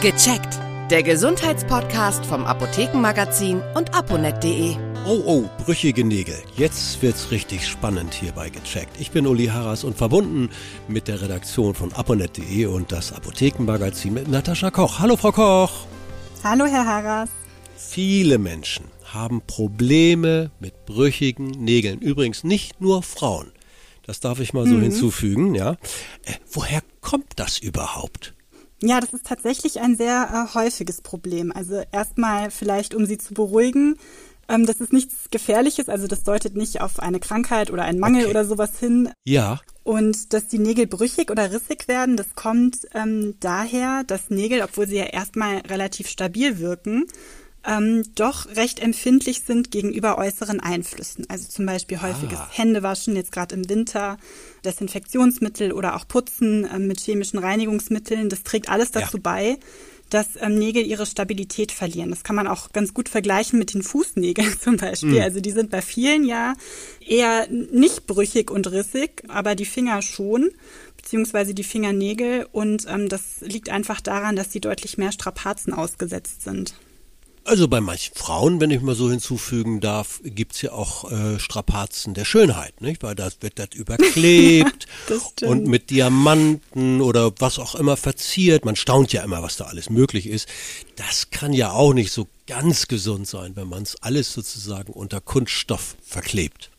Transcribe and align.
Gecheckt. 0.00 0.58
Der 0.90 1.02
Gesundheitspodcast 1.02 2.24
vom 2.24 2.46
Apothekenmagazin 2.46 3.60
und 3.74 3.92
aponet.de. 3.92 4.74
Oh, 5.06 5.20
oh, 5.26 5.44
brüchige 5.62 6.04
Nägel. 6.04 6.36
Jetzt 6.56 7.02
wird's 7.02 7.30
richtig 7.30 7.68
spannend 7.68 8.14
hier 8.14 8.32
bei 8.32 8.48
Gecheckt. 8.48 8.98
Ich 8.98 9.10
bin 9.10 9.26
Uli 9.26 9.48
Harras 9.48 9.84
und 9.84 9.98
verbunden 9.98 10.48
mit 10.88 11.06
der 11.06 11.20
Redaktion 11.20 11.74
von 11.74 11.92
aponet.de 11.92 12.64
und 12.64 12.92
das 12.92 13.12
Apothekenmagazin 13.12 14.14
mit 14.14 14.28
Natascha 14.28 14.70
Koch. 14.70 15.00
Hallo, 15.00 15.18
Frau 15.18 15.32
Koch. 15.32 15.84
Hallo, 16.42 16.64
Herr 16.64 16.86
Harras. 16.86 17.28
Viele 17.76 18.38
Menschen 18.38 18.86
haben 19.04 19.42
Probleme 19.46 20.50
mit 20.60 20.86
brüchigen 20.86 21.50
Nägeln. 21.50 21.98
Übrigens 21.98 22.42
nicht 22.42 22.80
nur 22.80 23.02
Frauen. 23.02 23.52
Das 24.06 24.20
darf 24.20 24.40
ich 24.40 24.54
mal 24.54 24.66
so 24.66 24.76
mhm. 24.76 24.82
hinzufügen, 24.82 25.54
ja. 25.54 25.72
Äh, 26.24 26.36
woher 26.50 26.80
kommt 27.02 27.32
das 27.36 27.58
überhaupt? 27.58 28.32
Ja, 28.82 29.00
das 29.00 29.12
ist 29.12 29.26
tatsächlich 29.26 29.80
ein 29.80 29.96
sehr 29.96 30.48
äh, 30.50 30.54
häufiges 30.54 31.02
Problem. 31.02 31.52
Also 31.52 31.82
erstmal 31.92 32.50
vielleicht, 32.50 32.94
um 32.94 33.04
Sie 33.04 33.18
zu 33.18 33.34
beruhigen, 33.34 33.96
ähm, 34.48 34.66
das 34.66 34.80
ist 34.80 34.92
nichts 34.92 35.30
Gefährliches, 35.30 35.88
also 35.88 36.06
das 36.06 36.24
deutet 36.24 36.56
nicht 36.56 36.80
auf 36.80 36.98
eine 36.98 37.20
Krankheit 37.20 37.70
oder 37.70 37.84
einen 37.84 38.00
Mangel 38.00 38.22
okay. 38.22 38.30
oder 38.30 38.44
sowas 38.44 38.78
hin. 38.78 39.10
Ja. 39.24 39.60
Und 39.84 40.32
dass 40.32 40.48
die 40.48 40.58
Nägel 40.58 40.86
brüchig 40.86 41.30
oder 41.30 41.52
rissig 41.52 41.88
werden, 41.88 42.16
das 42.16 42.34
kommt 42.34 42.88
ähm, 42.94 43.34
daher, 43.40 44.02
dass 44.04 44.30
Nägel, 44.30 44.62
obwohl 44.62 44.86
sie 44.86 44.96
ja 44.96 45.04
erstmal 45.04 45.58
relativ 45.58 46.08
stabil 46.08 46.58
wirken, 46.58 47.04
ähm, 47.66 48.04
doch 48.14 48.46
recht 48.56 48.80
empfindlich 48.80 49.42
sind 49.46 49.70
gegenüber 49.70 50.18
äußeren 50.18 50.60
Einflüssen. 50.60 51.26
Also 51.28 51.48
zum 51.48 51.66
Beispiel 51.66 52.00
häufiges 52.00 52.38
ah. 52.38 52.48
Händewaschen, 52.50 53.16
jetzt 53.16 53.32
gerade 53.32 53.54
im 53.54 53.68
Winter, 53.68 54.16
Desinfektionsmittel 54.64 55.72
oder 55.72 55.96
auch 55.96 56.08
Putzen 56.08 56.68
ähm, 56.72 56.86
mit 56.86 57.00
chemischen 57.00 57.38
Reinigungsmitteln. 57.38 58.28
Das 58.28 58.42
trägt 58.42 58.68
alles 58.68 58.90
dazu 58.92 59.18
ja. 59.18 59.22
bei, 59.22 59.58
dass 60.08 60.28
ähm, 60.40 60.58
Nägel 60.58 60.86
ihre 60.86 61.06
Stabilität 61.06 61.70
verlieren. 61.70 62.10
Das 62.10 62.24
kann 62.24 62.36
man 62.36 62.46
auch 62.46 62.72
ganz 62.72 62.94
gut 62.94 63.08
vergleichen 63.08 63.58
mit 63.58 63.74
den 63.74 63.82
Fußnägeln 63.82 64.58
zum 64.60 64.76
Beispiel. 64.76 65.18
Mhm. 65.18 65.22
Also 65.22 65.40
die 65.40 65.52
sind 65.52 65.70
bei 65.70 65.82
vielen 65.82 66.24
ja 66.24 66.54
eher 67.06 67.46
nicht 67.48 68.06
brüchig 68.06 68.50
und 68.50 68.70
rissig, 68.70 69.22
aber 69.28 69.54
die 69.54 69.66
Finger 69.66 70.02
schon 70.02 70.50
beziehungsweise 70.96 71.54
die 71.54 71.64
Fingernägel 71.64 72.46
und 72.52 72.86
ähm, 72.88 73.08
das 73.08 73.40
liegt 73.40 73.70
einfach 73.70 74.00
daran, 74.00 74.36
dass 74.36 74.52
sie 74.52 74.60
deutlich 74.60 74.98
mehr 74.98 75.12
Strapazen 75.12 75.72
ausgesetzt 75.72 76.42
sind. 76.42 76.74
Also 77.50 77.66
bei 77.66 77.80
manchen 77.80 78.14
Frauen, 78.14 78.60
wenn 78.60 78.70
ich 78.70 78.80
mal 78.80 78.94
so 78.94 79.10
hinzufügen 79.10 79.80
darf, 79.80 80.20
gibt's 80.22 80.62
ja 80.62 80.70
auch 80.70 81.10
äh, 81.10 81.40
Strapazen 81.40 82.14
der 82.14 82.24
Schönheit, 82.24 82.80
nicht? 82.80 83.02
Weil 83.02 83.16
das 83.16 83.38
wird 83.40 83.58
das 83.58 83.70
überklebt 83.74 84.86
das 85.08 85.32
und 85.42 85.66
mit 85.66 85.90
Diamanten 85.90 87.00
oder 87.00 87.32
was 87.40 87.58
auch 87.58 87.74
immer 87.74 87.96
verziert. 87.96 88.64
Man 88.64 88.76
staunt 88.76 89.12
ja 89.12 89.24
immer, 89.24 89.42
was 89.42 89.56
da 89.56 89.64
alles 89.64 89.90
möglich 89.90 90.28
ist. 90.28 90.48
Das 90.94 91.30
kann 91.30 91.52
ja 91.52 91.72
auch 91.72 91.92
nicht 91.92 92.12
so 92.12 92.28
ganz 92.46 92.86
gesund 92.86 93.26
sein, 93.26 93.56
wenn 93.56 93.68
man 93.68 93.82
es 93.82 94.00
alles 94.00 94.32
sozusagen 94.32 94.92
unter 94.92 95.20
Kunststoff 95.20 95.96
verklebt. 96.06 96.70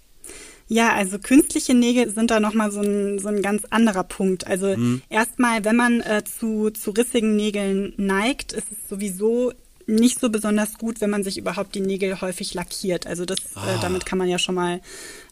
Ja, 0.69 0.93
also 0.93 1.19
künstliche 1.19 1.73
Nägel 1.73 2.09
sind 2.11 2.31
da 2.31 2.39
nochmal 2.39 2.71
so 2.71 2.79
ein, 2.79 3.19
so 3.19 3.27
ein 3.27 3.41
ganz 3.41 3.63
anderer 3.71 4.05
Punkt. 4.05 4.47
Also 4.47 4.67
mhm. 4.77 5.01
erstmal, 5.09 5.65
wenn 5.65 5.75
man 5.75 5.99
äh, 5.99 6.23
zu, 6.23 6.69
zu 6.69 6.91
rissigen 6.91 7.35
Nägeln 7.35 7.91
neigt, 7.97 8.53
ist 8.53 8.67
es 8.71 8.89
sowieso 8.89 9.51
nicht 9.87 10.19
so 10.19 10.29
besonders 10.29 10.77
gut, 10.77 11.01
wenn 11.01 11.09
man 11.09 11.23
sich 11.23 11.37
überhaupt 11.37 11.75
die 11.75 11.81
Nägel 11.81 12.21
häufig 12.21 12.53
lackiert. 12.53 13.07
Also 13.07 13.25
das, 13.25 13.39
äh, 13.39 13.59
ah. 13.59 13.75
äh, 13.75 13.81
damit 13.81 14.05
kann 14.05 14.17
man 14.17 14.27
ja 14.27 14.39
schon 14.39 14.55
mal 14.55 14.81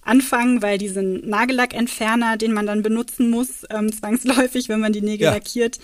anfangen, 0.03 0.61
weil 0.61 0.77
diesen 0.77 1.27
Nagellackentferner, 1.29 2.37
den 2.37 2.53
man 2.53 2.65
dann 2.65 2.81
benutzen 2.81 3.29
muss, 3.29 3.65
ähm, 3.69 3.91
zwangsläufig, 3.97 4.69
wenn 4.69 4.79
man 4.79 4.93
die 4.93 5.01
Nägel 5.01 5.25
ja. 5.25 5.31
lackiert, 5.31 5.79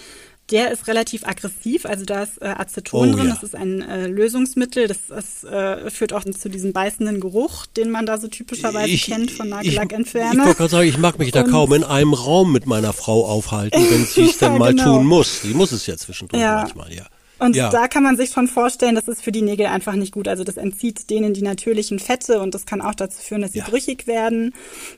der 0.52 0.72
ist 0.72 0.88
relativ 0.88 1.26
aggressiv, 1.26 1.86
also 1.86 2.06
da 2.06 2.22
ist 2.22 2.40
äh, 2.40 2.46
Aceton 2.46 3.10
oh, 3.10 3.16
drin, 3.16 3.28
ja. 3.28 3.34
das 3.34 3.42
ist 3.42 3.56
ein 3.56 3.82
äh, 3.82 4.06
Lösungsmittel, 4.08 4.88
das, 4.88 4.98
das 5.10 5.44
äh, 5.44 5.90
führt 5.90 6.14
auch 6.14 6.24
zu 6.24 6.50
diesem 6.50 6.72
beißenden 6.72 7.20
Geruch, 7.20 7.66
den 7.66 7.90
man 7.90 8.06
da 8.06 8.20
so 8.20 8.28
typischerweise 8.28 8.90
ich, 8.90 9.06
kennt 9.06 9.32
von 9.32 9.50
Nagellackentferner. 9.50 10.34
Ich, 10.34 10.38
ich 10.38 10.46
wollte 10.46 10.58
gerade 10.58 10.70
sagen, 10.70 10.90
ich 10.90 10.98
mag 11.00 11.18
mich 11.18 11.32
da 11.32 11.42
Und, 11.42 11.52
kaum 11.52 11.74
in 11.74 11.84
einem 11.84 12.14
Raum 12.14 12.52
mit 12.52 12.68
meiner 12.68 12.94
Frau 12.94 13.26
aufhalten, 13.26 13.84
wenn 13.90 14.06
sie 14.06 14.26
es 14.26 14.40
ja, 14.40 14.50
dann 14.50 14.60
mal 14.60 14.72
genau. 14.72 14.98
tun 14.98 15.08
muss. 15.08 15.42
Sie 15.42 15.54
muss 15.56 15.72
es 15.72 15.88
ja 15.88 15.98
zwischendurch 15.98 16.42
ja. 16.42 16.58
manchmal, 16.58 16.94
ja. 16.94 17.06
Und 17.38 17.56
ja. 17.56 17.70
da 17.70 17.88
kann 17.88 18.04
man 18.04 18.16
sich 18.16 18.30
schon 18.30 18.48
vorstellen, 18.48 18.96
das 18.96 19.08
ist 19.08 19.22
für 19.22 19.32
die 19.32 19.42
Nägel 19.42 19.66
einfach 19.66 19.94
nicht 19.94 20.14
gut. 20.14 20.28
Also 20.28 20.44
das 20.44 20.56
entzieht 20.56 21.10
denen 21.10 21.34
die 21.34 21.42
natürlichen 21.42 22.00
Fette 22.00 22.40
und 22.40 22.56
das 22.56 22.66
kann 22.66 22.82
auch 22.82 22.96
dazu 22.96 23.22
führen, 23.22 23.42
dass 23.42 23.52
sie 23.52 23.60
ja. 23.60 23.66
brüchig 23.66 24.08
werden. 24.08 24.54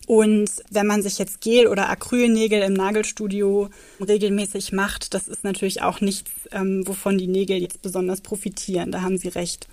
Und 0.06 0.50
wenn 0.70 0.86
man 0.86 1.02
sich 1.02 1.18
jetzt 1.18 1.42
Gel- 1.42 1.68
oder 1.68 1.90
Acrylnägel 1.90 2.62
im 2.62 2.74
Nagelstudio 2.74 3.70
regelmäßig 4.06 4.72
macht, 4.72 5.16
das 5.16 5.28
ist 5.28 5.44
natürlich 5.44 5.82
auch 5.82 6.00
nichts, 6.00 6.30
ähm, 6.52 6.88
wovon 6.88 7.18
die 7.18 7.28
Nägel 7.28 7.58
jetzt 7.58 7.82
besonders 7.82 8.22
profitieren. 8.22 8.92
Da 8.92 9.02
haben 9.02 9.18
Sie 9.18 9.30
recht. 9.30 9.68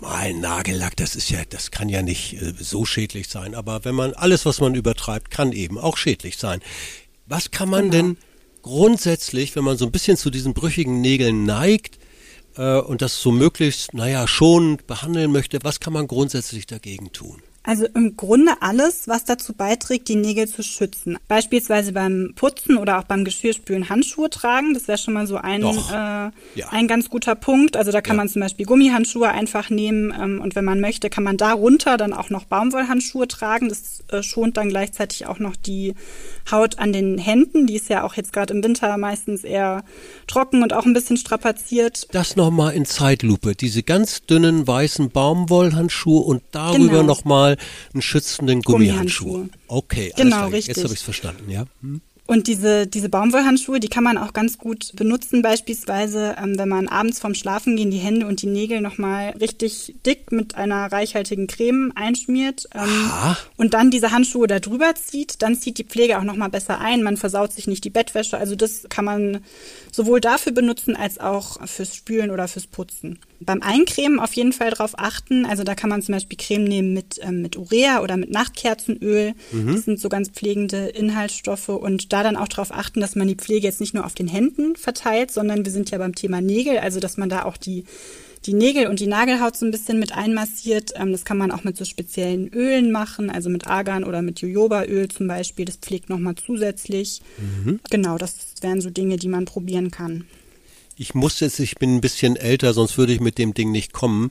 Mal 0.00 0.34
Nagellack, 0.34 0.96
das 0.96 1.16
ist 1.16 1.30
ja, 1.30 1.40
das 1.50 1.72
kann 1.72 1.88
ja 1.88 2.02
nicht 2.02 2.40
äh, 2.40 2.52
so 2.58 2.84
schädlich 2.84 3.28
sein. 3.28 3.56
Aber 3.56 3.84
wenn 3.84 3.94
man 3.94 4.14
alles, 4.14 4.46
was 4.46 4.60
man 4.60 4.76
übertreibt, 4.76 5.32
kann 5.32 5.50
eben 5.50 5.78
auch 5.78 5.96
schädlich 5.96 6.36
sein. 6.36 6.60
Was 7.26 7.50
kann 7.50 7.68
man 7.68 7.90
genau. 7.90 8.04
denn 8.04 8.16
grundsätzlich, 8.62 9.56
wenn 9.56 9.64
man 9.64 9.76
so 9.76 9.84
ein 9.84 9.92
bisschen 9.92 10.16
zu 10.16 10.30
diesen 10.30 10.54
brüchigen 10.54 11.00
Nägeln 11.00 11.44
neigt, 11.44 11.98
äh, 12.56 12.78
und 12.78 13.02
das 13.02 13.20
so 13.20 13.32
möglichst, 13.32 13.94
naja, 13.94 14.26
schon 14.26 14.78
behandeln 14.86 15.32
möchte, 15.32 15.58
was 15.62 15.80
kann 15.80 15.92
man 15.92 16.06
grundsätzlich 16.06 16.66
dagegen 16.66 17.12
tun? 17.12 17.42
Also 17.66 17.86
im 17.94 18.14
Grunde 18.14 18.52
alles, 18.60 19.08
was 19.08 19.24
dazu 19.24 19.54
beiträgt, 19.54 20.08
die 20.08 20.16
Nägel 20.16 20.46
zu 20.46 20.62
schützen. 20.62 21.16
Beispielsweise 21.28 21.92
beim 21.92 22.34
Putzen 22.36 22.76
oder 22.76 22.98
auch 22.98 23.04
beim 23.04 23.24
Geschirrspülen 23.24 23.88
Handschuhe 23.88 24.28
tragen. 24.28 24.74
Das 24.74 24.86
wäre 24.86 24.98
schon 24.98 25.14
mal 25.14 25.26
so 25.26 25.38
ein, 25.38 25.62
äh, 25.62 25.66
ja. 25.94 26.30
ein 26.70 26.88
ganz 26.88 27.08
guter 27.08 27.34
Punkt. 27.34 27.78
Also 27.78 27.90
da 27.90 28.02
kann 28.02 28.16
ja. 28.16 28.18
man 28.18 28.28
zum 28.28 28.42
Beispiel 28.42 28.66
Gummihandschuhe 28.66 29.30
einfach 29.30 29.70
nehmen 29.70 30.12
ähm, 30.14 30.42
und 30.42 30.54
wenn 30.56 30.64
man 30.66 30.78
möchte, 30.80 31.08
kann 31.08 31.24
man 31.24 31.38
darunter 31.38 31.96
dann 31.96 32.12
auch 32.12 32.28
noch 32.28 32.44
Baumwollhandschuhe 32.44 33.28
tragen. 33.28 33.70
Das 33.70 34.04
äh, 34.08 34.22
schont 34.22 34.58
dann 34.58 34.68
gleichzeitig 34.68 35.26
auch 35.26 35.38
noch 35.38 35.56
die 35.56 35.94
Haut 36.50 36.78
an 36.78 36.92
den 36.92 37.16
Händen. 37.16 37.66
Die 37.66 37.76
ist 37.76 37.88
ja 37.88 38.04
auch 38.04 38.12
jetzt 38.12 38.34
gerade 38.34 38.52
im 38.52 38.62
Winter 38.62 38.94
meistens 38.98 39.42
eher 39.42 39.84
trocken 40.26 40.62
und 40.62 40.74
auch 40.74 40.84
ein 40.84 40.92
bisschen 40.92 41.16
strapaziert. 41.16 42.08
Das 42.12 42.36
nochmal 42.36 42.74
in 42.74 42.84
Zeitlupe. 42.84 43.54
Diese 43.54 43.82
ganz 43.82 44.20
dünnen 44.26 44.66
weißen 44.66 45.08
Baumwollhandschuhe 45.08 46.20
und 46.20 46.42
darüber 46.52 46.98
genau. 46.98 47.02
nochmal 47.04 47.53
einen 47.92 48.02
schützenden 48.02 48.62
Gummihandschuh. 48.62 49.24
Gummihandschuhe. 49.24 49.58
Okay, 49.68 50.12
genau, 50.16 50.48
richtig. 50.48 50.76
Jetzt 50.76 50.84
habe 50.84 50.94
ich 50.94 51.00
es 51.00 51.04
verstanden, 51.04 51.50
ja. 51.50 51.64
Hm. 51.80 52.00
Und 52.26 52.46
diese, 52.46 52.86
diese 52.86 53.10
Baumwollhandschuhe, 53.10 53.80
die 53.80 53.88
kann 53.88 54.02
man 54.02 54.16
auch 54.16 54.32
ganz 54.32 54.56
gut 54.56 54.92
benutzen, 54.96 55.42
beispielsweise, 55.42 56.36
ähm, 56.42 56.58
wenn 56.58 56.70
man 56.70 56.88
abends 56.88 57.20
vorm 57.20 57.34
Schlafengehen 57.34 57.90
die 57.90 57.98
Hände 57.98 58.26
und 58.26 58.40
die 58.40 58.46
Nägel 58.46 58.80
nochmal 58.80 59.34
richtig 59.40 59.94
dick 60.06 60.32
mit 60.32 60.54
einer 60.54 60.90
reichhaltigen 60.90 61.48
Creme 61.48 61.92
einschmiert 61.94 62.66
ähm, 62.74 63.10
und 63.58 63.74
dann 63.74 63.90
diese 63.90 64.10
Handschuhe 64.10 64.46
da 64.46 64.58
drüber 64.58 64.94
zieht, 64.94 65.42
dann 65.42 65.54
zieht 65.54 65.76
die 65.76 65.84
Pflege 65.84 66.18
auch 66.18 66.24
nochmal 66.24 66.48
besser 66.48 66.80
ein, 66.80 67.02
man 67.02 67.18
versaut 67.18 67.52
sich 67.52 67.66
nicht 67.66 67.84
die 67.84 67.90
Bettwäsche. 67.90 68.38
Also 68.38 68.56
das 68.56 68.86
kann 68.88 69.04
man 69.04 69.44
sowohl 69.92 70.22
dafür 70.22 70.52
benutzen 70.52 70.96
als 70.96 71.20
auch 71.20 71.58
fürs 71.68 71.94
Spülen 71.94 72.30
oder 72.30 72.48
fürs 72.48 72.66
Putzen. 72.66 73.18
Beim 73.40 73.62
Eincremen 73.62 74.20
auf 74.20 74.32
jeden 74.34 74.52
Fall 74.52 74.70
darauf 74.70 74.98
achten. 74.98 75.44
Also 75.44 75.64
da 75.64 75.74
kann 75.74 75.90
man 75.90 76.02
zum 76.02 76.14
Beispiel 76.14 76.38
Creme 76.38 76.64
nehmen 76.64 76.92
mit, 76.92 77.18
ähm, 77.22 77.42
mit 77.42 77.56
Urea 77.56 78.00
oder 78.02 78.16
mit 78.16 78.30
Nachtkerzenöl. 78.30 79.34
Mhm. 79.52 79.74
Das 79.74 79.84
sind 79.84 80.00
so 80.00 80.08
ganz 80.08 80.30
pflegende 80.30 80.86
Inhaltsstoffe. 80.88 81.68
Und 81.68 82.12
da 82.12 82.22
dann 82.22 82.36
auch 82.36 82.48
darauf 82.48 82.72
achten, 82.72 83.00
dass 83.00 83.16
man 83.16 83.28
die 83.28 83.34
Pflege 83.34 83.66
jetzt 83.66 83.80
nicht 83.80 83.94
nur 83.94 84.06
auf 84.06 84.14
den 84.14 84.28
Händen 84.28 84.76
verteilt, 84.76 85.30
sondern 85.30 85.64
wir 85.64 85.72
sind 85.72 85.90
ja 85.90 85.98
beim 85.98 86.14
Thema 86.14 86.40
Nägel, 86.40 86.78
also 86.78 87.00
dass 87.00 87.16
man 87.16 87.28
da 87.28 87.44
auch 87.44 87.56
die 87.56 87.84
die 88.46 88.52
Nägel 88.52 88.88
und 88.88 89.00
die 89.00 89.06
Nagelhaut 89.06 89.56
so 89.56 89.64
ein 89.64 89.70
bisschen 89.70 89.98
mit 89.98 90.12
einmassiert. 90.12 90.92
Ähm, 90.96 91.12
das 91.12 91.24
kann 91.24 91.38
man 91.38 91.50
auch 91.50 91.64
mit 91.64 91.76
so 91.76 91.84
speziellen 91.84 92.52
Ölen 92.52 92.92
machen, 92.92 93.30
also 93.30 93.48
mit 93.48 93.66
Argan 93.66 94.04
oder 94.04 94.22
mit 94.22 94.40
Jojobaöl 94.40 95.08
zum 95.08 95.28
Beispiel. 95.28 95.64
Das 95.64 95.76
pflegt 95.76 96.10
nochmal 96.10 96.34
zusätzlich. 96.34 97.22
Mhm. 97.38 97.80
Genau, 97.90 98.18
das 98.18 98.36
wären 98.60 98.80
so 98.80 98.90
Dinge, 98.90 99.16
die 99.16 99.28
man 99.28 99.46
probieren 99.46 99.90
kann 99.90 100.24
ich 100.96 101.14
muss 101.14 101.40
jetzt, 101.40 101.58
ich 101.60 101.76
bin 101.76 101.96
ein 101.96 102.00
bisschen 102.00 102.36
älter, 102.36 102.72
sonst 102.72 102.98
würde 102.98 103.12
ich 103.12 103.20
mit 103.20 103.38
dem 103.38 103.54
Ding 103.54 103.72
nicht 103.72 103.92
kommen. 103.92 104.30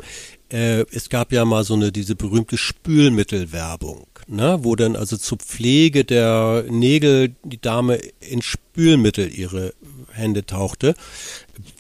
Äh, 0.50 0.86
es 0.92 1.10
gab 1.10 1.32
ja 1.32 1.46
mal 1.46 1.64
so 1.64 1.74
eine, 1.74 1.92
diese 1.92 2.16
berühmte 2.16 2.58
Spülmittelwerbung, 2.58 4.08
ne, 4.28 4.60
wo 4.62 4.76
dann 4.76 4.96
also 4.96 5.18
zur 5.18 5.40
Pflege 5.40 6.06
der 6.06 6.66
Nägel 6.70 7.36
die 7.44 7.60
Dame 7.60 8.00
in 8.20 8.42
Spülmittel 8.42 9.32
ihre 9.32 9.74
Hände 10.12 10.46
tauchte. 10.46 10.96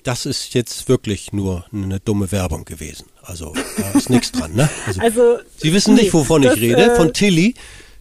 Das 0.03 0.25
ist 0.25 0.53
jetzt 0.53 0.89
wirklich 0.89 1.33
nur 1.33 1.65
eine 1.71 1.99
dumme 1.99 2.31
Werbung 2.31 2.65
gewesen. 2.65 3.05
Also 3.21 3.53
da 3.77 3.91
ist 3.91 4.09
nichts 4.09 4.31
dran, 4.31 4.53
ne? 4.53 4.69
Also, 4.85 5.01
also 5.01 5.37
Sie 5.57 5.73
wissen 5.73 5.95
nicht, 5.95 6.13
wovon 6.13 6.43
ich 6.43 6.55
rede, 6.59 6.91
äh, 6.91 6.95
von 6.95 7.13
Tilly 7.13 7.55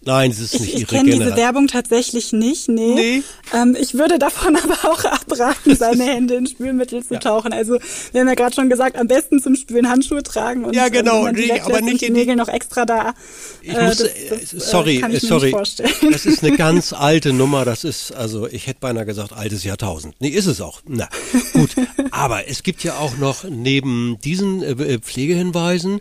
Nein, 0.04 0.30
es 0.30 0.40
ist 0.40 0.54
ich, 0.54 0.60
nicht 0.60 0.74
ich 0.74 0.80
ihre 0.80 0.96
kenne 0.96 1.10
diese. 1.10 1.36
Werbung 1.36 1.68
tatsächlich 1.68 2.32
nicht, 2.32 2.68
nee. 2.68 2.94
Nee. 2.94 3.22
Ähm, 3.54 3.76
ich 3.80 3.94
würde 3.94 4.18
davon 4.18 4.56
aber 4.62 4.90
auch 4.90 5.04
abraten, 5.04 5.76
seine 5.76 6.04
Hände 6.04 6.34
in 6.34 6.46
Spülmittel 6.46 7.04
zu 7.04 7.18
tauchen. 7.18 7.52
Also 7.52 7.78
wir 8.12 8.20
haben 8.20 8.28
ja 8.28 8.34
gerade 8.34 8.54
schon 8.54 8.68
gesagt, 8.68 8.96
am 8.96 9.06
besten 9.06 9.40
zum 9.40 9.54
Spülen 9.54 9.88
Handschuhe 9.88 10.22
tragen 10.22 10.64
und 10.64 10.74
Ja, 10.74 10.88
genau, 10.88 11.18
wenn 11.18 11.22
man 11.24 11.34
die 11.36 11.52
nee, 11.52 11.60
aber 11.60 11.76
und 11.78 11.84
nicht 11.84 12.02
in 12.02 12.14
die- 12.14 12.20
Nägel 12.20 12.36
noch 12.36 12.48
extra 12.48 12.84
da. 12.84 13.14
Ich 13.62 13.74
äh, 13.74 13.84
muss, 13.86 13.98
das, 13.98 14.08
äh, 14.08 14.28
das, 14.30 14.52
äh, 14.52 14.60
sorry, 14.60 14.98
kann 15.00 15.12
ich 15.12 15.22
äh, 15.22 15.26
mir 15.26 15.28
sorry. 15.28 15.46
nicht 15.46 15.54
vorstellen. 15.56 15.92
Das 16.10 16.26
ist 16.26 16.42
eine 16.42 16.56
ganz 16.56 16.92
alte 16.92 17.32
Nummer. 17.32 17.64
Das 17.64 17.84
ist, 17.84 18.12
also 18.12 18.48
ich 18.48 18.66
hätte 18.66 18.80
beinahe 18.80 19.06
gesagt, 19.06 19.32
altes 19.32 19.62
Jahrtausend. 19.64 20.14
Nee, 20.18 20.28
ist 20.28 20.46
es 20.46 20.60
auch. 20.60 20.80
Na, 20.86 21.08
gut. 21.52 21.70
Aber 22.10 22.48
es 22.48 22.62
gibt 22.64 22.82
ja 22.84 22.98
auch 22.98 23.16
noch 23.18 23.44
neben 23.44 24.18
diesen 24.24 24.62
äh, 24.62 24.70
äh, 24.72 24.98
Pflegehinweisen, 24.98 26.00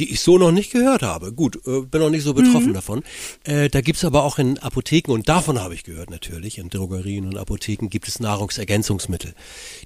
die 0.00 0.10
ich 0.10 0.20
so 0.20 0.38
noch 0.38 0.50
nicht 0.50 0.72
gehört 0.72 1.02
habe. 1.02 1.32
Gut, 1.32 1.56
äh, 1.66 1.82
bin 1.82 2.00
noch 2.00 2.10
nicht 2.10 2.24
so 2.24 2.34
betroffen 2.34 2.70
Mhm. 2.70 2.74
davon. 2.74 3.02
Äh, 3.44 3.68
da 3.68 3.80
gibt's 3.82 4.04
aber 4.04 4.24
auch 4.24 4.38
in 4.38 4.58
Apotheken, 4.58 5.12
und 5.12 5.28
davon 5.28 5.60
habe 5.60 5.74
ich 5.74 5.84
gehört 5.84 6.10
natürlich, 6.10 6.58
in 6.58 6.70
Drogerien 6.70 7.26
und 7.26 7.36
Apotheken 7.36 7.88
gibt 7.88 8.08
es 8.08 8.18
Nahrungsergänzungsmittel, 8.18 9.34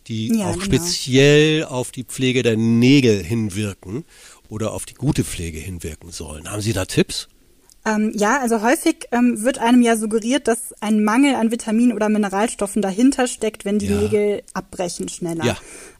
die 0.07 0.29
Ja, 0.29 0.47
auch 0.47 0.53
genau. 0.53 0.65
speziell 0.65 1.65
auf 1.65 1.91
die 1.91 2.05
Pflege 2.05 2.43
der 2.43 2.57
Nägel 2.57 3.23
hinwirken 3.23 4.05
oder 4.49 4.73
auf 4.73 4.87
die 4.87 4.95
gute 4.95 5.25
Pflege 5.25 5.59
hinwirken 5.59 6.11
sollen. 6.13 6.49
Haben 6.51 6.63
Sie 6.63 6.73
da 6.73 6.85
Tipps? 6.85 7.29
Ähm, 7.87 8.13
ja, 8.15 8.41
also 8.41 8.63
häufig 8.63 9.07
ähm, 9.13 9.43
wird 9.43 9.59
einem 9.59 9.83
ja 9.83 9.97
suggeriert, 9.97 10.49
dass 10.49 10.73
ein 10.81 11.05
Mangel 11.05 11.35
an 11.35 11.51
Vitaminen 11.51 11.93
oder 11.95 12.09
Mineralstoffen 12.09 12.81
dahinter 12.83 13.27
steckt, 13.27 13.65
wenn 13.65 13.79
die 13.79 13.87
Ja. 13.87 13.97
Nägel 14.01 14.43
abbrechen 14.55 15.09
schneller. 15.09 15.45
Ja, 15.45 15.57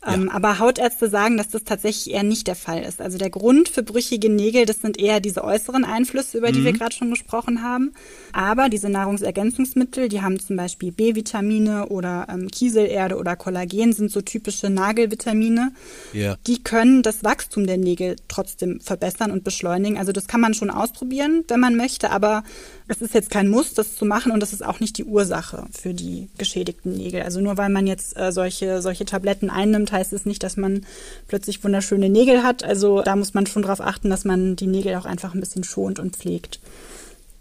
Ähm, 0.07 0.27
ja. 0.27 0.33
Aber 0.35 0.59
Hautärzte 0.59 1.09
sagen, 1.09 1.37
dass 1.39 1.49
das 1.49 1.65
tatsächlich 1.65 2.13
eher 2.15 2.23
nicht 2.23 2.47
der 2.47 2.57
Fall 2.57 2.83
ist. 2.83 3.01
Also 3.01 3.17
der 3.19 3.31
Grund 3.31 3.69
für 3.71 3.83
brüchige 3.83 4.29
Nägel, 4.31 4.67
das 4.67 4.81
sind 4.83 4.99
eher 4.99 5.21
diese 5.21 5.43
äußeren 5.45 5.85
Einflüsse, 5.85 6.37
über 6.39 6.53
die 6.53 6.61
Mhm. 6.61 6.65
wir 6.65 6.73
gerade 6.75 6.95
schon 6.95 7.11
gesprochen 7.11 7.63
haben. 7.63 7.93
Aber 8.33 8.69
diese 8.69 8.89
Nahrungsergänzungsmittel, 9.35 10.09
die 10.09 10.23
haben 10.23 10.39
zum 10.41 10.57
Beispiel 10.57 10.93
B-Vitamine 10.93 11.87
oder 11.89 12.27
ähm, 12.31 12.51
Kieselerde 12.51 13.17
oder 13.17 13.37
Kollagen, 13.37 13.93
sind 13.93 14.11
so 14.11 14.21
typische 14.21 14.71
Nagelvitamine. 14.71 15.73
Ja. 16.13 16.37
Die 16.47 16.63
können 16.63 17.03
das 17.03 17.25
Wachstum 17.25 17.67
der 17.67 17.79
Nägel 17.79 18.17
trotzdem 18.29 18.81
verbessern 18.81 19.31
und 19.31 19.45
beschleunigen. 19.45 19.99
Also 19.99 20.13
das 20.13 20.27
kann 20.27 20.41
man 20.41 20.55
schon 20.55 20.71
ausprobieren, 20.71 21.45
wenn 21.49 21.61
man 21.61 21.74
möchte, 21.77 22.11
aber 22.11 22.45
es 22.89 23.01
ist 23.01 23.15
jetzt 23.15 23.31
kein 23.31 23.49
Muss, 23.49 23.75
das 23.75 23.97
zu 23.97 24.05
machen 24.05 24.33
und 24.33 24.41
das 24.41 24.53
ist 24.53 24.65
auch 24.65 24.81
nicht 24.81 24.99
die 24.99 25.05
Ursache 25.05 25.67
für 25.71 25.95
die 25.95 26.29
geschädigten 26.39 26.93
Nägel. 26.93 27.23
Also 27.23 27.41
nur 27.41 27.57
weil 27.57 27.71
man 27.71 27.87
jetzt 27.87 28.17
äh, 28.17 28.33
solche, 28.33 28.83
solche 28.83 29.05
Tabletten 29.05 29.51
einnimmt, 29.51 29.93
heißt 29.93 30.13
es 30.13 30.27
nicht, 30.27 30.43
dass 30.43 30.57
man 30.57 30.87
plötzlich 31.29 31.63
wunderschöne 31.65 32.09
Nägel 32.09 32.43
hat. 32.43 32.65
Also 32.65 33.03
da 33.03 33.17
muss 33.17 33.35
man 33.35 33.47
schon 33.47 33.63
darauf 33.63 33.81
achten, 33.81 34.11
dass 34.11 34.25
man 34.25 34.57
die 34.57 34.67
Nägel 34.67 34.95
auch 34.97 35.07
einfach 35.07 35.35
ein 35.35 35.41
bisschen 35.41 35.65
schont 35.65 35.99
und 35.99 36.17
pflegt. 36.17 36.61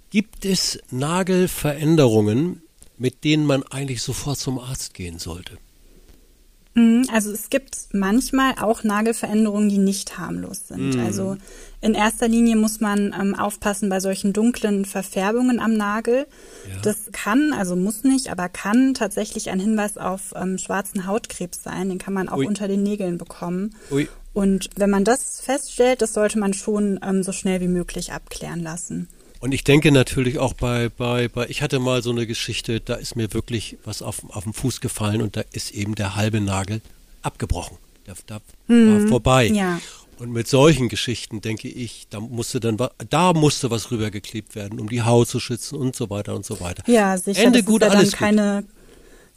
Gibt 0.10 0.46
es 0.46 0.80
Nagelveränderungen, 0.92 2.62
mit 2.98 3.24
denen 3.24 3.46
man 3.46 3.64
eigentlich 3.64 4.02
sofort 4.02 4.38
zum 4.38 4.60
Arzt 4.60 4.94
gehen 4.94 5.20
sollte? 5.20 5.58
Mhm, 6.76 7.08
Also 7.12 7.32
es 7.32 7.50
gibt 7.50 7.78
manchmal 7.92 8.56
auch 8.60 8.84
Nagelveränderungen, 8.84 9.70
die 9.70 9.78
nicht 9.78 10.18
harmlos 10.18 10.68
sind. 10.68 10.98
Also 11.00 11.38
in 11.82 11.94
erster 11.94 12.28
Linie 12.28 12.56
muss 12.56 12.80
man 12.80 13.14
ähm, 13.20 13.36
aufpassen 13.36 13.90
bei 13.90 14.00
solchen 14.00 14.34
dunklen 14.34 14.86
Verfärbungen 14.86 15.60
am 15.60 15.74
Nagel. 15.74 16.26
Ja. 16.68 16.82
Das 16.82 17.12
kann, 17.12 17.54
also 17.54 17.76
muss 17.76 18.04
nicht, 18.04 18.30
aber 18.30 18.50
kann 18.50 18.94
tatsächlich 18.94 19.50
ein 19.50 19.60
Hinweis 19.60 19.98
auf 19.98 20.34
ähm, 20.36 20.58
schwarzen 20.58 21.06
Hautkrebs 21.06 21.62
sein. 21.62 21.90
Den 21.90 21.98
kann 22.00 22.14
man 22.14 22.30
auch 22.30 22.38
Ui. 22.38 22.48
unter 22.48 22.68
den 22.68 22.84
Nägeln 22.84 23.18
bekommen. 23.18 23.76
Ui. 23.92 24.08
Und 24.34 24.70
wenn 24.76 24.90
man 24.90 25.04
das 25.04 25.42
feststellt, 25.42 26.02
das 26.02 26.14
sollte 26.14 26.40
man 26.40 26.54
schon 26.54 27.00
ähm, 27.06 27.22
so 27.22 27.32
schnell 27.32 27.62
wie 27.62 27.68
möglich 27.68 28.14
abklären 28.14 28.62
lassen. 28.62 29.08
Und 29.44 29.52
ich 29.54 29.66
denke 29.66 29.92
natürlich 29.92 30.40
auch 30.40 30.54
bei, 30.54 30.88
bei, 30.88 31.28
bei, 31.28 31.48
ich 31.50 31.62
hatte 31.62 31.80
mal 31.80 32.02
so 32.02 32.12
eine 32.12 32.26
Geschichte, 32.26 32.80
da 32.80 32.94
ist 32.94 33.18
mir 33.18 33.34
wirklich 33.34 33.76
was 33.84 34.02
auf, 34.02 34.24
auf 34.30 34.46
den 34.46 34.54
Fuß 34.54 34.80
gefallen 34.80 35.22
und 35.22 35.36
da 35.36 35.44
ist 35.52 35.72
eben 35.72 35.96
der 35.96 36.16
halbe 36.16 36.40
Nagel 36.40 36.80
abgebrochen. 37.24 37.76
Da, 38.06 38.14
da 38.26 38.40
war 38.70 39.08
vorbei. 39.10 39.50
Mhm. 39.50 39.56
ja. 39.56 39.82
Und 40.18 40.32
mit 40.32 40.48
solchen 40.48 40.88
Geschichten 40.88 41.42
denke 41.42 41.68
ich, 41.68 42.08
da 42.10 42.22
musste 42.22 42.62
dann, 42.62 42.78
da 43.10 43.34
musste 43.34 43.70
was 43.70 43.92
rübergeklebt 43.92 44.56
werden, 44.56 44.80
um 44.80 44.88
die 44.88 45.02
Haut 45.02 45.28
zu 45.28 45.42
schützen 45.42 45.76
und 45.78 45.94
so 45.94 46.10
weiter 46.10 46.36
und 46.36 46.46
so 46.46 46.62
weiter. 46.62 46.82
Ja, 46.90 47.18
sicher. 47.18 47.44
Ende 47.44 47.60
das 47.60 47.66
gut, 47.66 47.82
ist 47.82 47.88
ja 47.88 47.90
dann 47.90 47.98
alles 47.98 48.64
gut. 48.64 48.70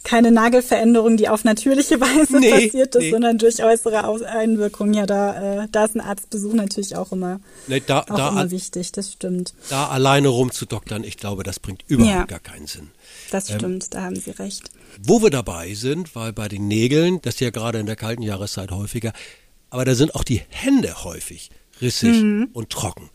Keine, 0.07 0.31
Nagelveränderung, 0.31 1.17
die 1.17 1.29
auf 1.29 1.45
natürliche 1.45 2.01
Weise 2.01 2.39
Nee, 2.39 2.51
passiert 2.51 2.95
ist, 2.95 3.03
nee. 3.03 3.11
sondern 3.11 3.39
durch 3.39 3.63
äußere 3.63 4.05
Einwirkungen. 4.29 4.95
Ja, 4.95 5.05
da, 5.07 5.65
äh, 5.65 5.69
da 5.71 5.85
ist 5.85 5.97
ein 5.97 6.01
Arztbesuch 6.01 6.55
natürlich 6.55 6.97
auch 6.97 7.13
immer, 7.13 7.41
Nee, 7.67 7.83
da, 7.87 8.01
auch 8.03 8.17
da, 8.17 8.29
immer 8.31 8.51
wichtig. 8.51 8.93
Das 8.93 9.13
stimmt. 9.13 9.55
da 9.69 9.89
alleine 9.89 10.29
rumzudoktern, 10.29 11.05
ich 11.05 11.17
glaube, 11.17 11.43
das 11.43 11.59
bringt 11.61 11.83
überhaupt 11.89 12.15
Ja. 12.15 12.25
gar 12.25 12.39
keinen 12.41 12.67
Sinn. 12.67 12.91
Das 13.31 13.51
Ähm, 13.51 13.57
stimmt, 13.59 13.95
da 13.95 14.03
haben 14.03 14.17
Sie 14.17 14.31
recht. 14.31 14.71
Wo 15.03 15.23
wir 15.23 15.31
dabei 15.31 15.75
sind, 15.75 16.15
weil 16.15 16.33
bei 16.33 16.49
den 16.49 16.69
Nägeln, 16.69 17.21
das 17.23 17.35
ist 17.35 17.41
ja 17.41 17.51
gerade 17.51 17.79
in 17.81 17.87
der 17.87 17.97
kalten 17.97 18.23
Jahreszeit 18.23 18.71
häufiger, 18.71 19.13
aber 19.71 19.85
da 19.85 19.95
sind 19.95 20.15
auch 20.15 20.25
die 20.25 20.41
Hände 20.49 21.05
häufig 21.05 21.51
rissig 21.83 22.23
Mhm. 22.23 22.49
und 22.53 22.71
trocken. 22.71 23.11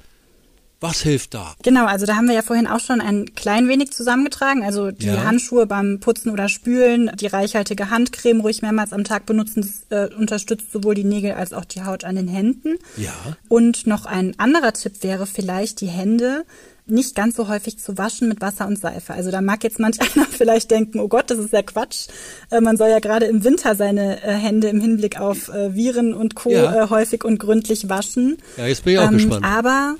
Was 0.81 1.01
hilft 1.01 1.35
da? 1.35 1.53
Genau, 1.63 1.85
also 1.85 2.05
da 2.07 2.15
haben 2.15 2.27
wir 2.27 2.33
ja 2.33 2.41
vorhin 2.41 2.65
auch 2.67 2.79
schon 2.79 3.01
ein 3.01 3.33
klein 3.35 3.67
wenig 3.69 3.91
zusammengetragen. 3.91 4.63
Also 4.63 4.89
die 4.91 5.05
Ja. 5.05 5.23
Handschuhe 5.23 5.67
beim 5.67 5.99
Putzen 5.99 6.31
oder 6.31 6.49
Spülen, 6.49 7.11
die 7.19 7.27
reichhaltige 7.27 7.91
Handcreme 7.91 8.41
ruhig 8.41 8.63
mehrmals 8.63 8.91
am 8.91 9.03
Tag 9.03 9.27
benutzen, 9.27 9.61
das 9.89 10.09
äh, 10.11 10.13
unterstützt 10.15 10.71
sowohl 10.71 10.95
die 10.95 11.03
Nägel 11.03 11.33
als 11.33 11.53
auch 11.53 11.65
die 11.65 11.83
Haut 11.83 12.03
an 12.03 12.15
den 12.15 12.27
Händen. 12.27 12.79
Ja. 12.97 13.13
Und 13.47 13.85
noch 13.85 14.05
ein 14.07 14.33
anderer 14.39 14.73
Tipp 14.73 14.93
wäre 15.03 15.27
vielleicht, 15.27 15.81
die 15.81 15.87
Hände 15.87 16.45
nicht 16.87 17.13
ganz 17.15 17.35
so 17.35 17.47
häufig 17.47 17.77
zu 17.77 17.97
waschen 17.99 18.27
mit 18.27 18.41
Wasser 18.41 18.65
und 18.67 18.77
Seife. 18.77 19.13
Also 19.13 19.29
da 19.29 19.39
mag 19.41 19.63
jetzt 19.63 19.79
manch 19.79 19.97
einer 20.15 20.25
vielleicht 20.25 20.71
denken, 20.71 20.99
oh 20.99 21.07
Gott, 21.07 21.29
das 21.29 21.37
ist 21.37 21.53
ja 21.53 21.61
Quatsch. 21.61 22.07
Äh, 22.49 22.59
man 22.59 22.75
soll 22.75 22.89
ja 22.89 22.97
gerade 22.99 23.27
im 23.27 23.43
Winter 23.43 23.75
seine 23.75 24.21
äh, 24.23 24.33
Hände 24.33 24.69
im 24.69 24.81
Hinblick 24.81 25.19
auf 25.19 25.49
äh, 25.49 25.75
Viren 25.75 26.15
und 26.15 26.33
Co. 26.33 26.49
Ja. 26.49 26.85
Äh, 26.85 26.89
häufig 26.89 27.23
und 27.23 27.37
gründlich 27.37 27.87
waschen. 27.87 28.37
Ja, 28.57 28.65
jetzt 28.65 28.83
bin 28.83 28.93
ich 28.93 28.99
auch 28.99 29.07
Ähm, 29.09 29.13
gespannt. 29.13 29.45
Aber 29.45 29.95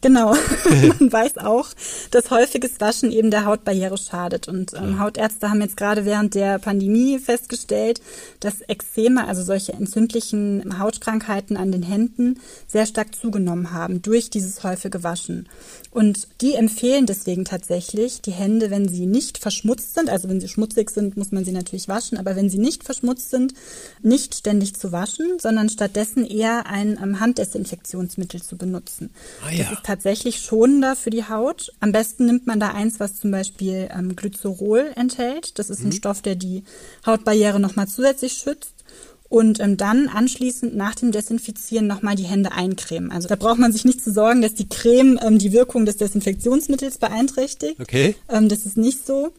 genau, 0.00 0.34
man 0.98 1.12
weiß 1.12 1.38
auch, 1.38 1.68
dass 2.10 2.30
häufiges 2.30 2.80
Waschen 2.80 3.10
eben 3.10 3.30
der 3.30 3.44
Hautbarriere 3.44 3.98
schadet. 3.98 4.48
Und 4.48 4.74
ähm, 4.74 4.98
Hautärzte 4.98 5.50
haben 5.50 5.60
jetzt 5.60 5.76
gerade 5.76 6.04
während 6.04 6.34
der 6.34 6.58
Pandemie 6.58 7.18
festgestellt, 7.18 8.00
dass 8.40 8.60
Ekzeme, 8.66 9.26
also 9.26 9.42
solche 9.42 9.72
entzündlichen 9.72 10.78
Hautkrankheiten 10.78 11.56
an 11.56 11.72
den 11.72 11.82
Händen, 11.82 12.40
sehr 12.66 12.86
stark 12.86 13.14
zugenommen 13.14 13.72
haben 13.72 14.02
durch 14.02 14.30
dieses 14.30 14.62
häufige 14.64 15.02
Waschen. 15.02 15.48
Und 15.90 16.28
die 16.42 16.54
empfehlen 16.54 17.06
deswegen 17.06 17.44
tatsächlich, 17.44 18.20
die 18.20 18.30
Hände, 18.30 18.70
wenn 18.70 18.88
sie 18.88 19.06
nicht 19.06 19.38
verschmutzt 19.38 19.94
sind, 19.94 20.10
also 20.10 20.28
wenn 20.28 20.40
sie 20.40 20.48
schmutzig 20.48 20.90
sind, 20.90 21.16
muss 21.16 21.32
man 21.32 21.44
sie 21.44 21.52
natürlich 21.52 21.88
waschen, 21.88 22.18
aber 22.18 22.36
wenn 22.36 22.50
sie 22.50 22.58
nicht 22.58 22.84
verschmutzt 22.84 23.30
sind, 23.30 23.54
nicht 24.02 24.34
ständig 24.34 24.76
zu 24.76 24.92
waschen, 24.92 25.38
sondern 25.40 25.68
stattdessen 25.68 26.26
eher 26.26 26.66
ein 26.66 26.98
ähm, 27.02 27.20
Handdesinfektionsmittel 27.20 28.42
zu 28.42 28.56
benutzen. 28.56 29.10
Ah 29.44 29.50
ja. 29.50 29.64
Tatsächlich 29.88 30.42
schonender 30.42 30.96
für 30.96 31.08
die 31.08 31.30
Haut. 31.30 31.72
Am 31.80 31.92
besten 31.92 32.26
nimmt 32.26 32.46
man 32.46 32.60
da 32.60 32.72
eins, 32.72 33.00
was 33.00 33.16
zum 33.16 33.30
Beispiel 33.30 33.88
ähm, 33.90 34.16
Glycerol 34.16 34.92
enthält. 34.96 35.58
Das 35.58 35.70
ist 35.70 35.82
ein 35.82 35.92
Stoff, 35.92 36.20
der 36.20 36.34
die 36.34 36.62
Hautbarriere 37.06 37.58
nochmal 37.58 37.88
zusätzlich 37.88 38.34
schützt. 38.34 38.84
Und 39.30 39.60
ähm, 39.60 39.78
dann 39.78 40.08
anschließend 40.08 40.76
nach 40.76 40.94
dem 40.94 41.10
Desinfizieren 41.10 41.86
nochmal 41.86 42.16
die 42.16 42.24
Hände 42.24 42.52
eincremen. 42.52 43.10
Also 43.10 43.28
da 43.28 43.36
braucht 43.36 43.60
man 43.60 43.72
sich 43.72 43.86
nicht 43.86 44.04
zu 44.04 44.12
sorgen, 44.12 44.42
dass 44.42 44.52
die 44.52 44.68
Creme 44.68 45.18
ähm, 45.22 45.38
die 45.38 45.52
Wirkung 45.52 45.86
des 45.86 45.96
Desinfektionsmittels 45.96 46.98
beeinträchtigt. 46.98 47.80
Okay. 47.80 48.14
Ähm, 48.28 48.50
das 48.50 48.66
ist 48.66 48.76
nicht 48.76 49.06
so. 49.06 49.32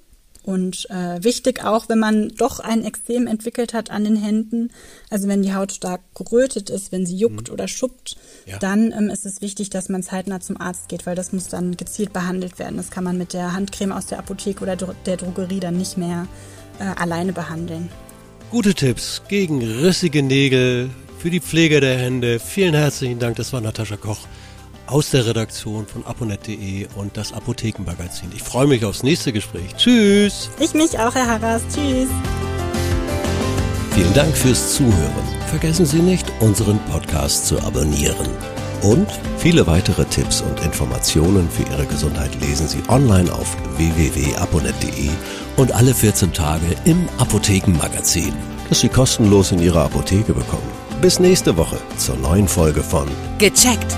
Und 0.43 0.89
äh, 0.89 1.23
wichtig 1.23 1.63
auch, 1.63 1.89
wenn 1.89 1.99
man 1.99 2.29
doch 2.29 2.59
ein 2.59 2.83
Ekzem 2.85 3.27
entwickelt 3.27 3.73
hat 3.73 3.91
an 3.91 4.03
den 4.05 4.15
Händen, 4.15 4.71
also 5.09 5.27
wenn 5.27 5.41
die 5.43 5.53
Haut 5.53 5.71
stark 5.73 6.01
gerötet 6.15 6.69
ist, 6.69 6.91
wenn 6.91 7.05
sie 7.05 7.17
juckt 7.17 7.49
oder 7.51 7.67
schuppt, 7.67 8.15
Ja. 8.45 8.57
dann 8.57 8.91
ähm, 8.91 9.09
ist 9.09 9.25
es 9.25 9.41
wichtig, 9.41 9.69
dass 9.69 9.89
man 9.89 10.01
zeitnah 10.01 10.39
zum 10.39 10.59
Arzt 10.59 10.87
geht, 10.89 11.05
weil 11.05 11.15
das 11.15 11.33
muss 11.33 11.49
dann 11.49 11.77
gezielt 11.77 12.13
behandelt 12.13 12.57
werden. 12.57 12.77
Das 12.77 12.89
kann 12.89 13.03
man 13.03 13.17
mit 13.17 13.33
der 13.33 13.53
Handcreme 13.53 13.91
aus 13.91 14.07
der 14.07 14.19
Apotheke 14.19 14.63
oder 14.63 14.73
dro- 14.75 14.95
der 15.05 15.17
Drogerie 15.17 15.59
dann 15.59 15.77
nicht 15.77 15.97
mehr 15.97 16.25
äh, 16.79 16.83
alleine 16.99 17.33
behandeln. 17.33 17.89
Gute 18.49 18.73
Tipps 18.73 19.21
gegen 19.27 19.61
rissige 19.61 20.23
Nägel, 20.23 20.89
für 21.19 21.29
die 21.29 21.41
Pflege 21.41 21.81
der 21.81 21.97
Hände. 21.97 22.39
Vielen 22.39 22.73
herzlichen 22.73 23.19
Dank. 23.19 23.35
Das 23.35 23.51
war 23.51 23.59
Natascha 23.61 23.97
Koch 23.97 24.19
aus 24.89 25.11
der 25.11 25.25
Redaktion 25.25 25.85
von 25.85 26.05
aponet.de 26.05 26.87
und 26.95 27.15
das 27.15 27.33
Apothekenmagazin. 27.33 28.31
Ich 28.35 28.43
freue 28.43 28.67
mich 28.67 28.85
aufs 28.85 29.03
nächste 29.03 29.31
Gespräch. 29.31 29.75
Tschüss. 29.77 30.49
Ich 30.59 30.73
mich 30.73 30.97
auch, 30.99 31.13
Herr 31.13 31.27
Harras. 31.27 31.61
Tschüss. 31.73 32.09
Vielen 33.91 34.13
Dank 34.13 34.35
fürs 34.35 34.75
Zuhören. 34.75 35.27
Vergessen 35.47 35.85
Sie 35.85 35.99
nicht, 35.99 36.25
unseren 36.39 36.79
Podcast 36.85 37.45
zu 37.45 37.59
abonnieren. 37.59 38.27
Und 38.81 39.07
viele 39.37 39.67
weitere 39.67 40.05
Tipps 40.05 40.41
und 40.41 40.61
Informationen 40.61 41.49
für 41.49 41.63
Ihre 41.63 41.85
Gesundheit 41.85 42.33
lesen 42.41 42.67
Sie 42.67 42.81
online 42.87 43.31
auf 43.31 43.57
www.aponet.de 43.77 45.09
und 45.57 45.73
alle 45.73 45.93
14 45.93 46.31
Tage 46.31 46.65
im 46.85 47.09
Apothekenmagazin, 47.17 48.33
das 48.69 48.79
Sie 48.79 48.89
kostenlos 48.89 49.51
in 49.51 49.59
Ihrer 49.59 49.83
Apotheke 49.83 50.33
bekommen. 50.33 50.71
Bis 51.01 51.19
nächste 51.19 51.57
Woche 51.57 51.77
zur 51.97 52.15
neuen 52.17 52.47
Folge 52.47 52.83
von 52.83 53.07
Gecheckt. 53.37 53.97